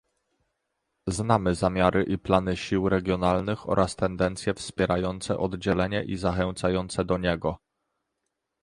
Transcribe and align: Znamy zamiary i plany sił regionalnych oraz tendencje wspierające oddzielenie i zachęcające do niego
Znamy 1.07 1.55
zamiary 1.55 2.03
i 2.03 2.17
plany 2.17 2.57
sił 2.57 2.89
regionalnych 2.89 3.69
oraz 3.69 3.95
tendencje 3.95 4.53
wspierające 4.53 5.37
oddzielenie 5.37 6.03
i 6.03 6.17
zachęcające 6.17 7.05
do 7.05 7.17
niego 7.17 7.57